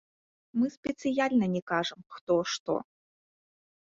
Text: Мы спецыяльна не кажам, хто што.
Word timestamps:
Мы 0.59 0.65
спецыяльна 0.75 1.49
не 1.57 1.61
кажам, 1.73 1.99
хто 2.15 2.37
што. 2.53 2.79